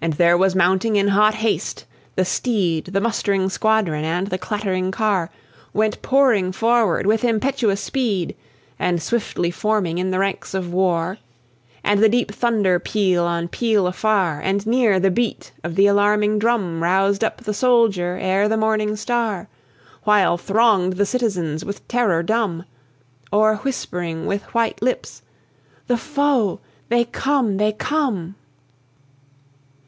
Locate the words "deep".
12.08-12.30